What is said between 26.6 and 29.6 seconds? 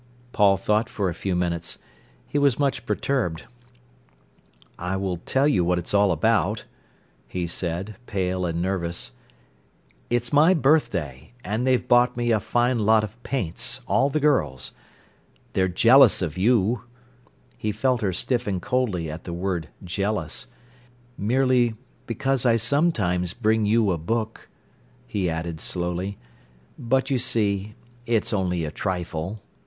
"But, you see, it's only a trifle.